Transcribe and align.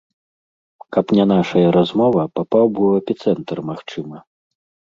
Каб 0.95 1.05
не 1.17 1.25
нашая 1.33 1.67
размова, 1.77 2.21
папаў 2.39 2.65
бы 2.75 2.81
ў 2.89 3.05
эпіцэнтр 3.05 3.57
магчыма. 3.73 4.17